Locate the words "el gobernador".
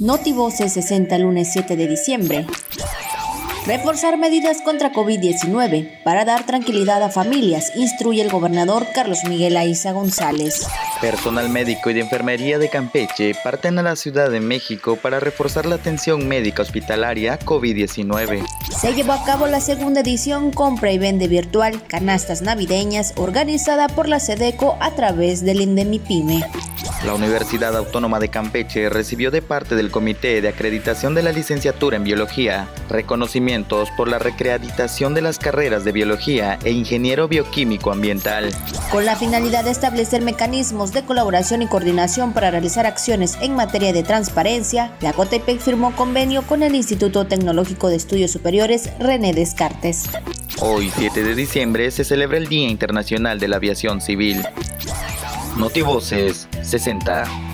8.22-8.86